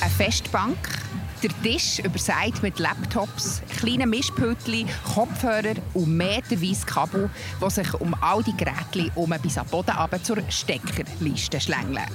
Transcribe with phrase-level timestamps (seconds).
[0.00, 0.76] Eine Festbank,
[1.42, 7.30] der Tisch überseit mit Laptops, kleinen Mischpültchen, Kopfhörer und meterweise Kabel,
[7.64, 12.06] die sich um all die Geräte um bis am Boden runter zur Steckerliste schlängeln.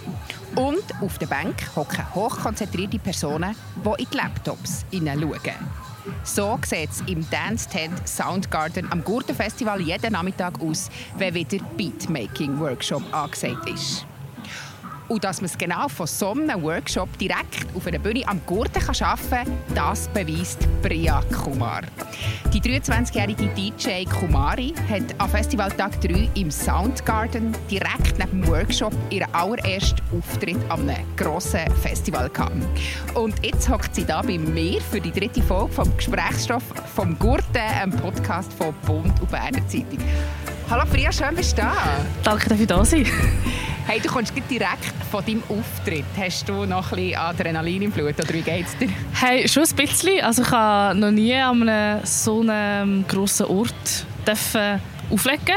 [0.56, 3.56] Und auf der Bank hocken hochkonzentrierte Personen,
[3.86, 5.87] die in die Laptops hineinschauen.
[6.24, 13.04] So sieht es im Dance Tent Soundgarden am Gurtenfestival jeden Nachmittag aus, wenn wieder Beatmaking-Workshop
[13.14, 14.06] angesagt ist.
[15.08, 18.82] Und dass man es genau von so einem Workshop direkt auf einer Bühne am Gurten
[18.84, 21.82] arbeiten kann, das beweist Priya Kumar.
[22.54, 29.34] Die 23-jährige DJ Kumari hat am Festivaltag 3 im Soundgarden direkt neben dem Workshop ihren
[29.34, 32.56] allerersten Auftritt an einem grossen Festival gehabt.
[33.14, 36.64] Und jetzt hockt sie da bei mir für die dritte Folge vom Gesprächsstoff
[36.96, 40.00] vom Gurten, einem Podcast von Bund und Berner Zeitung.
[40.70, 41.74] Hallo Priya, schön bist du da.
[42.24, 43.06] Danke, dass ich da sein
[43.88, 46.04] Hey, du kommst direkt von deinem Auftritt.
[46.18, 48.90] Hast du noch ein bisschen Adrenalin im Blut oder wie geht's dir?
[49.14, 50.22] Hey, schon ein bisschen.
[50.22, 55.56] Also ich habe noch nie an einem so einem grossen Ort dürfen auflegen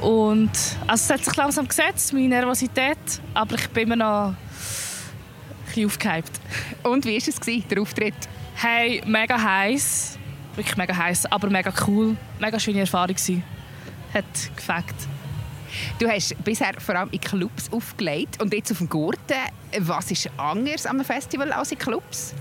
[0.00, 0.50] und
[0.88, 2.98] also es hat sich langsam gesetzt, meine Nervosität,
[3.32, 4.36] aber ich bin immer noch ein
[5.66, 6.40] bisschen aufgehypt.
[6.82, 8.28] Und wie war es, der Auftritt?
[8.56, 10.18] Hey, mega heiß,
[10.56, 13.44] wirklich mega heiß, aber mega cool, mega schöne Erfahrung gewesen.
[14.12, 14.24] Hat
[14.56, 15.15] gefällt.
[15.98, 19.36] Du hast bisher vor allem in Clubs aufgelegt und jetzt auf dem Gurten.
[19.78, 22.34] Was ist anders am Festival als in Clubs?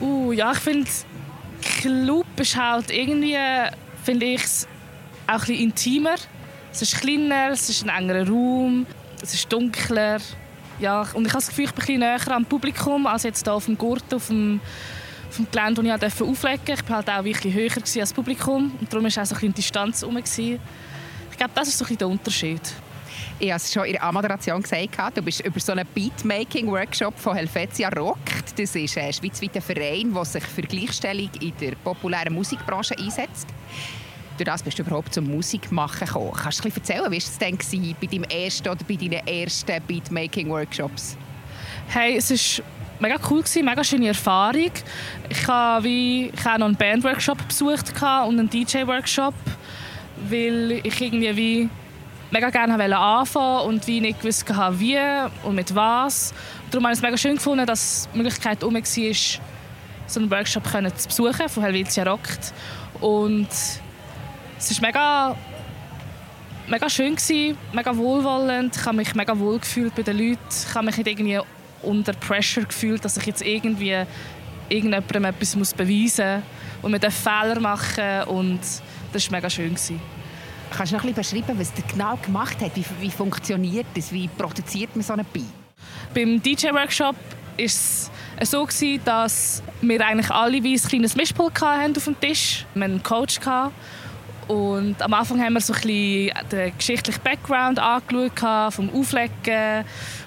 [0.00, 0.88] Uh, ja, ich finde,
[1.60, 3.36] Club ist halt irgendwie,
[4.04, 4.42] finde ich,
[5.26, 6.14] auch ein bisschen intimer.
[6.72, 8.86] Es ist kleiner, es ist ein engerer Raum,
[9.22, 10.18] es ist dunkler.
[10.78, 13.44] Ja, und ich habe das Gefühl, ich bin ein bisschen näher am Publikum als jetzt
[13.44, 14.60] hier auf dem Gurten, auf dem,
[15.28, 16.84] auf dem Gelände, wo ich auflegen durfte.
[16.84, 19.40] Ich war halt auch bisschen höher als das Publikum und darum war auch so ein
[19.40, 20.16] bisschen Distanz herum.
[21.38, 22.60] Ich glaube, das ist so ein der Unterschied.
[23.38, 27.36] Ich habe es schon in der Moderation gesagt, du bist über so einen Beatmaking-Workshop von
[27.36, 28.58] Helvetia rockt.
[28.58, 33.46] Das ist ein schweizweiter Verein, der sich für Gleichstellung in der populären Musikbranche einsetzt.
[34.36, 36.32] Durch das bist du überhaupt zum Musikmachen gekommen.
[36.32, 39.24] Kannst du ein bisschen erzählen, wie war es denn bei deinem ersten oder bei deinen
[39.28, 41.16] ersten Beatmaking-Workshops?
[41.86, 42.64] Hey, es war
[42.98, 44.72] mega cool, gewesen, mega schöne Erfahrung.
[45.28, 49.34] Ich habe, wie, ich habe noch einen Band-Workshop besucht und einen DJ-Workshop
[50.28, 51.68] weil ich irgendwie wie
[52.30, 54.98] mega gerne anfangen und wie nicht gewusst habe, wie
[55.42, 56.34] und mit was.
[56.70, 58.82] Darum habe ich es mega schön gefunden, dass die Möglichkeit herum war,
[60.06, 62.52] so einen Workshop zu besuchen von Helvetia Rockt.
[63.00, 63.48] Und
[64.58, 65.36] es war mega,
[66.66, 68.76] mega schön, gewesen, mega wohlwollend.
[68.76, 70.38] Ich habe mich mega wohl gefühlt bei den Leuten.
[70.50, 71.40] Ich habe mich nicht irgendwie
[71.82, 74.04] unter Pressure gefühlt, dass ich jetzt irgendwie
[74.68, 76.42] irgendjemandem etwas beweisen muss
[76.82, 78.60] und mit Fehler machen und
[79.12, 79.74] das war mega schön.
[80.70, 82.76] Kannst du noch ein bisschen beschreiben, was du genau gemacht hast?
[82.76, 84.12] Wie, wie funktioniert das?
[84.12, 85.44] Wie produziert man so einen Beat?
[86.14, 88.10] Beim DJ-Workshop war es
[88.42, 88.68] so,
[89.04, 92.66] dass wir eigentlich alle wie ein kleines Mischpult hatten auf dem Tisch.
[92.74, 93.40] Wir hatten einen Coach.
[94.46, 99.84] Und am Anfang haben wir so ein bisschen den geschichtlichen Background angeschaut, vom Auflegen,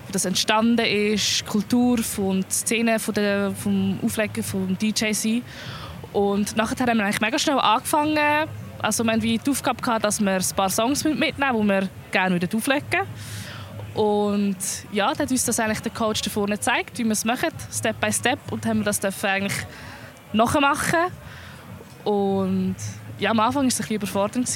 [0.07, 5.41] wie das entstanden ist, Kultur und die Szene von der, vom Auflegen vom DJ sein.
[6.13, 8.47] Und nachher haben wir eigentlich mega schnell angefangen,
[8.81, 12.35] also wir hatten die Aufgabe, gehabt, dass wir ein paar Songs mitnehmen, die wir gerne
[12.35, 13.01] wieder auflegen
[13.93, 14.57] Und
[14.91, 17.49] ja, dann hat uns das eigentlich der Coach da vorne gezeigt, wie wir es machen,
[17.71, 18.39] Step by Step.
[18.51, 19.65] Und haben wir das eigentlich
[20.33, 21.11] nachmachen.
[22.03, 22.75] Und
[23.19, 24.49] ja, am Anfang war es ein bisschen überfordernd.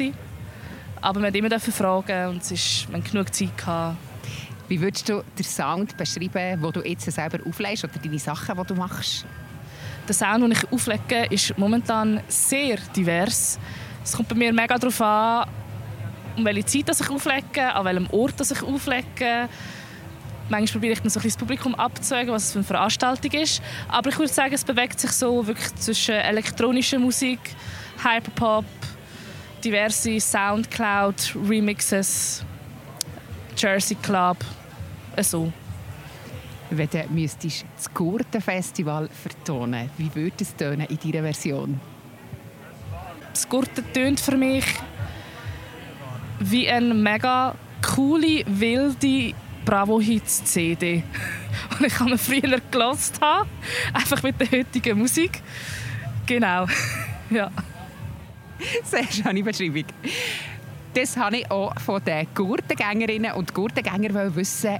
[1.01, 3.55] Aber wir durften immer fragen und es ist, wir hatten genug Zeit.
[3.57, 3.97] Gehabt.
[4.67, 8.63] Wie würdest du den Sound beschreiben, den du jetzt selber auflegst oder deine Sachen, die
[8.67, 9.25] du machst?
[10.07, 13.59] Der Sound, den ich auflege, ist momentan sehr divers.
[14.05, 15.49] Es kommt bei mir mega darauf an,
[16.37, 19.49] um welche Zeit ich auflege, an welchem Ort ich auflege.
[20.47, 23.63] Manchmal probiere ich dann so ein das Publikum abzuwägen, was es für eine Veranstaltung ist.
[23.87, 27.39] Aber ich würde sagen, es bewegt sich so wirklich zwischen elektronischer Musik,
[28.03, 28.65] Hyperpop,
[29.63, 32.45] diverse Soundcloud, Remixes,
[33.57, 34.37] Jersey Club,
[35.21, 35.51] so.
[36.69, 37.27] Wenn du
[37.75, 41.79] das Gurtenfestival vertonen, wie würde es in deiner Version?
[43.35, 44.63] Das Gurten tönt für mich
[46.39, 49.33] wie eine mega coole, wilde
[49.65, 51.03] Bravo-Hits-CD.
[51.79, 53.49] Und ich habe mir früher gelost habe,
[53.93, 55.41] einfach mit der heutigen Musik.
[56.25, 56.65] Genau,
[57.29, 57.51] ja.
[58.83, 59.85] Sehr schöne Beschreibung.
[60.93, 64.79] Das habe ich auch von den Gurtengängerinnen und Gurtengängern wissen,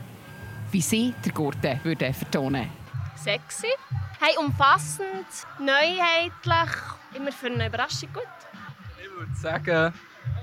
[0.71, 1.77] wie sie den Gurten
[2.13, 2.85] vertonen würden.
[3.21, 3.67] Sexy,
[4.19, 5.27] Hey, umfassend,
[5.59, 6.75] neuheitlich,
[7.13, 8.23] immer für eine Überraschung gut.
[9.01, 9.93] Ich würde sagen,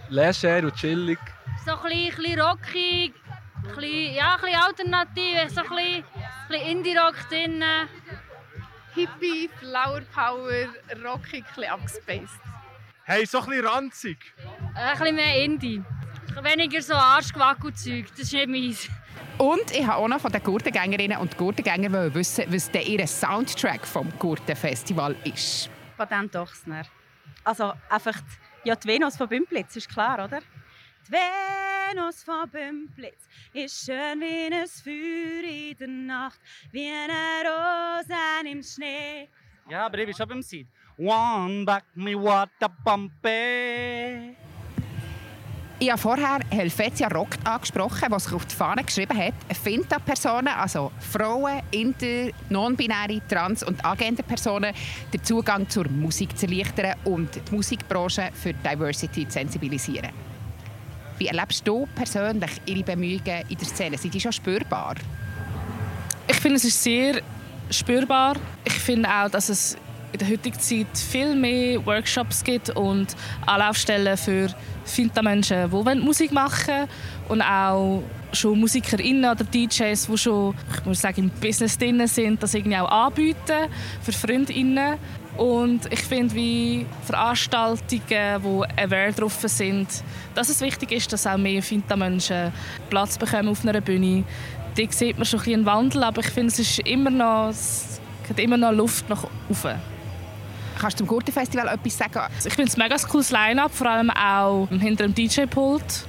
[0.09, 1.19] leger und chillig.
[1.65, 3.15] So ein bisschen, ein bisschen rockig,
[3.57, 6.05] ein bisschen, ja, ein bisschen alternativ, so ein bisschen,
[6.49, 7.65] bisschen Indie-Rock drin.
[8.95, 10.67] Hippie, Flower Power,
[11.03, 12.41] rockig, ein bisschen abgespaced.
[13.05, 14.35] Hey, so ein bisschen ranzig.
[14.75, 15.83] Ein bisschen mehr Indie.
[16.43, 18.89] Weniger so Arschgewackelzeug, das ist nicht meins.
[19.38, 23.87] Und ich habe auch noch von den Gurtengängerinnen und Gurtengängern wissen, was der ihr Soundtrack
[23.87, 25.70] vom Gurtenfestival ist.
[25.96, 26.84] Patent Ochsner.
[27.44, 30.40] Also einfach die, ja, die Venus von Bümplitz, ist klar, oder?
[31.08, 36.40] Die Venus von Bümplitz ist schön wie ein Feuer in der Nacht,
[36.70, 38.14] wie eine Rose
[38.49, 39.29] im Schnee.
[39.69, 40.69] Ja, aber ich bin schon beim Seed.
[40.99, 44.37] One back me what a bumpy.
[45.82, 49.34] Ich habe vorher Helvetia Rockt angesprochen, was sich auf die Fahne geschrieben hat.
[49.64, 54.73] Finta-Personen, also Frauen, Inter, Non-Binäre, Trans- und Agender-Personen,
[55.12, 60.11] den Zugang zur Musik zu erleichtern und die Musikbranche für Diversity zu sensibilisieren.
[61.19, 63.99] Wie erlebst du persönlich Ihre Bemühungen in der Szene?
[63.99, 64.94] Sind die schon spürbar?
[66.29, 67.20] Ich finde, es ist sehr
[67.70, 68.37] spürbar.
[68.62, 69.76] Ich finde auch, dass es
[70.12, 73.17] in der heutigen Zeit viel mehr Workshops gibt und
[73.47, 74.49] Anlaufstellen für
[74.85, 76.88] Finta-Menschen, die Musik machen wollen
[77.29, 82.43] und auch schon MusikerInnen oder DJs, die schon ich muss sagen, im Business drin sind,
[82.43, 83.69] das irgendwie auch anbieten
[84.03, 84.99] für FreundInnen.
[85.37, 89.88] Und ich finde, wie Veranstaltungen, die aware drauf sind,
[90.35, 92.53] dass es wichtig ist, dass auch mehr Finta-Menschen
[92.91, 94.25] Platz bekommen auf einer Bühne.
[94.76, 98.00] Da sieht man schon ein einen Wandel, aber ich finde, es ist immer noch, es
[98.29, 99.92] hat immer noch Luft nach oben.
[100.82, 102.34] Kannst du zum Gurtenfestival etwas sagen?
[102.44, 106.08] Ich finde es ein mega cooles Line-Up, vor allem auch hinter dem DJ-Pult.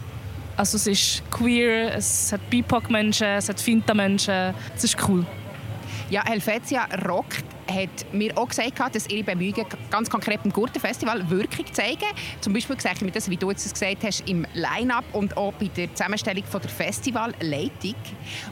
[0.57, 4.55] Also es ist queer, es hat BIPOC-Menschen, es hat Finta-Menschen.
[4.75, 5.27] Es ist cool.
[6.09, 7.27] Ja, Helvetia Rock
[7.67, 12.07] hat mir auch gesagt, dass ihre Bemühungen ganz konkret im Gurtenfestival Wirkung zeigen.
[12.41, 15.67] Zum Beispiel sehe ich das, wie du es gesagt hast, im Line-Up und auch bei
[15.67, 17.93] der Zusammenstellung von der Festivalleitung.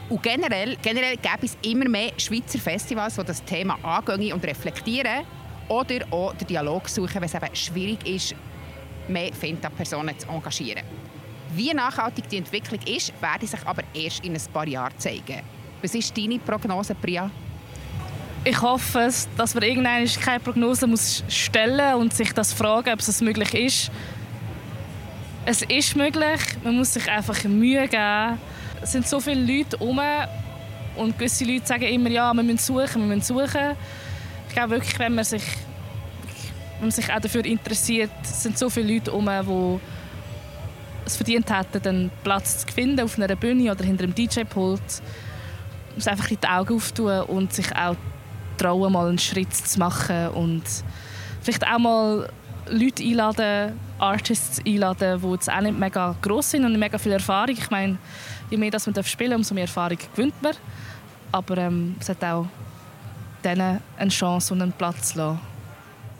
[0.08, 5.26] Und generell, generell gäbe es immer mehr Schweizer Festivals, die das Thema angehen und reflektieren
[5.72, 8.34] oder auch den Dialog suchen, wenn es eben schwierig ist,
[9.08, 10.82] mehr Finta-Personen zu engagieren.
[11.54, 15.40] Wie nachhaltig die Entwicklung ist, werde sich aber erst in ein paar Jahren zeigen.
[15.80, 17.30] Was ist deine Prognose, Priya?
[18.44, 23.20] Ich hoffe, dass man irgendwann keine Prognose muss stellen und sich das fragen, ob es
[23.20, 23.90] möglich ist.
[25.46, 28.38] Es ist möglich, man muss sich einfach Mühe geben.
[28.82, 30.00] Es sind so viele Leute herum
[30.96, 33.76] und gewisse Leute sagen immer, ja, wir müssen suchen, wir müssen suchen.
[34.52, 35.44] Ich glaube wirklich, wenn man sich,
[36.74, 41.88] wenn man sich auch dafür interessiert, sind so viele Leute herum, die es verdient hätten,
[41.88, 44.82] einen Platz zu finden auf einer Bühne oder hinter einem DJ-Pult.
[44.82, 47.96] Man muss einfach die Augen auftun und sich auch
[48.58, 50.64] trauen, mal einen Schritt zu machen und
[51.40, 52.28] vielleicht auch mal
[52.68, 57.56] Leute einladen, Artists einladen, die jetzt auch nicht mega gross sind und mega viel Erfahrung.
[57.56, 57.96] Ich meine,
[58.50, 60.52] je mehr das man spielen darf, umso mehr Erfahrung gewinnt man.
[61.32, 62.48] Aber ähm, es hat auch
[63.44, 65.40] denen eine Chance und einen Platz lassen.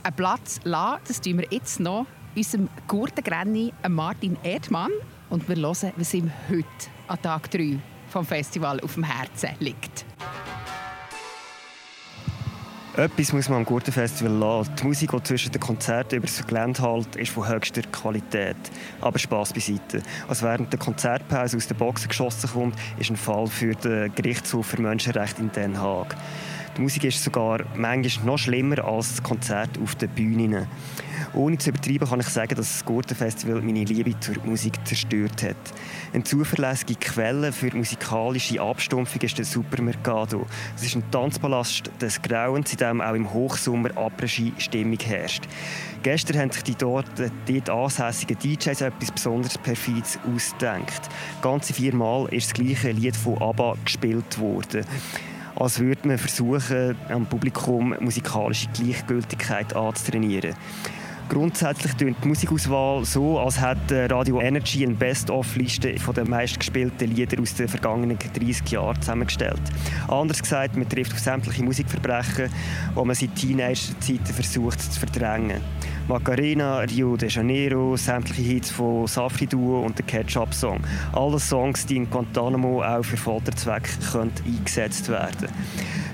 [0.03, 4.91] Einen Platz lassen, das tun wir jetzt noch unserem Gurtengrenni Martin Erdmann.
[5.31, 6.67] Und wir hören, was ihm heute
[7.09, 7.79] an Tag 3
[8.09, 10.05] vom Festival auf dem Herzen liegt.
[12.95, 14.77] Etwas muss man am Gurtenfestival lassen.
[14.77, 18.57] Die Musik, die zwischen den Konzerten über das Gelände hält, ist von höchster Qualität.
[19.01, 20.03] Aber Spass beiseite.
[20.29, 24.67] Was während der Konzertpause aus der Boxen geschossen kommt, ist ein Fall für den Gerichtshof
[24.67, 26.15] für Menschenrechte in Den Haag.
[26.77, 30.67] Die Musik ist sogar manchmal noch schlimmer als das Konzert auf den Bühnen.
[31.35, 35.57] Ohne zu übertreiben kann ich sagen, dass das Gurtenfestival meine Liebe zur Musik zerstört hat.
[36.15, 40.47] Eine zuverlässige Quelle für musikalische Abstumpfung ist der Supermercado.
[40.75, 45.45] Es ist ein Tanzpalast des Grauens, in dem auch im Hochsommer Après-Ski-Stimmung herrscht.
[46.03, 51.09] Gestern haben sich die dort, dort ansässigen DJs etwas besonders perfides ausgedacht.
[51.43, 54.87] Ganze viermal ist das gleiche Lied von ABBA gespielt worden
[55.57, 60.55] als würde man versuchen, am Publikum musikalische Gleichgültigkeit anzutrainieren.
[61.29, 67.55] Grundsätzlich tönt die Musikauswahl so, als hätte Radio Energy eine Best-of-Liste der meistgespielten Lieder aus
[67.55, 69.63] den vergangenen 30 Jahren zusammengestellt.
[70.09, 72.51] Anders gesagt, man trifft auf sämtliche Musikverbrechen,
[72.95, 75.63] die man seit Teenager-Zeiten versucht zu verdrängen.
[76.09, 80.81] Macarena, Rio de Janeiro, sämtliche Hits von Safri Duo und der Ketchup Song.
[81.13, 83.91] Alle Songs, die in Guantanamo auch für Folterzwecke
[84.45, 85.49] eingesetzt werden.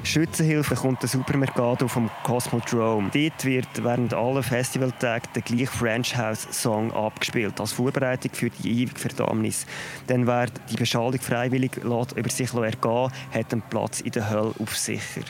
[0.04, 3.10] Schützenhilfe kommt der Supermercado vom Cosmodrome.
[3.12, 8.82] Dort wird während aller Festivaltage der gleiche French House Song abgespielt, als Vorbereitung für die
[8.82, 9.66] ewige Verdammnis.
[10.08, 14.76] Denn wer die Beschallung freiwillig über sich ergehen hat einen Platz in der Hölle auf
[14.76, 15.22] sicher.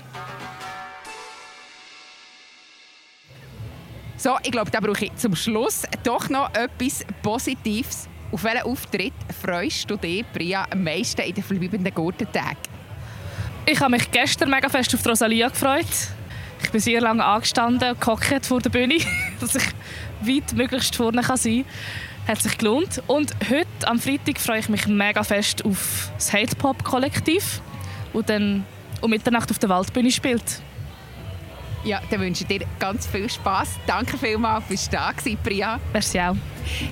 [4.21, 8.09] So, ich glaube, da brauche ich zum Schluss doch noch etwas Positives.
[8.33, 12.59] Auf welchen Auftritt freust du dich, Bria, am meisten in den verbleibenden Gurtentagen?
[13.65, 15.87] Ich habe mich gestern mega fest auf Rosalia gefreut.
[16.61, 18.97] Ich bin sehr lange angestanden und vor der Bühne,
[19.41, 19.63] dass ich
[20.23, 21.65] weit möglichst vorne kann sein
[22.27, 22.35] kann.
[22.35, 23.01] Hat sich gelohnt.
[23.07, 27.61] Und heute, am Freitag, freue ich mich mega fest auf das Hate Pop Kollektiv,
[28.13, 28.67] das dann
[29.01, 30.61] um Mitternacht auf der Waldbühne spielt.
[31.85, 33.71] Ja, dann wünsche ich dir ganz viel Spass.
[33.87, 35.79] Danke vielmals, du da warst, Priya.
[35.93, 36.37] Merci auch.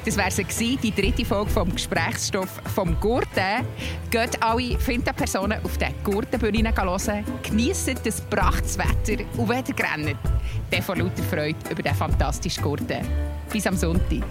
[0.05, 3.67] Das wäre sie, die dritte Folge vom Gesprächsstoff vom Gurten.
[4.11, 9.85] Geht alle finden Personen auf den Gurtenbühne hören, geniessen das prachtes Wetter und wenn ihr
[9.85, 10.17] rennt,
[10.71, 13.07] dann vor lauter Freude über den fantastischen Gurten.
[13.53, 14.23] Bis am Sonntag.